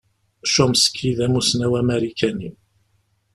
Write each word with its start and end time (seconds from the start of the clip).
Chomsky 0.51 1.11
d 1.17 1.19
amussnaw 1.25 1.73
amarikani. 1.79 2.49